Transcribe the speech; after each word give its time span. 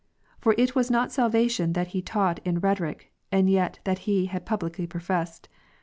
"For 0.41 0.55
it 0.57 0.73
was 0.73 0.89
not 0.89 1.11
salvation 1.11 1.73
that 1.73 1.89
he 1.89 2.01
taught 2.01 2.39
in 2.43 2.57
rhe 2.59 2.75
toric, 2.75 3.01
and 3.31 3.47
yet 3.47 3.77
that 3.83 3.99
he 4.09 4.25
had 4.25 4.47
publicly 4.47 4.87
professed. 4.87 5.47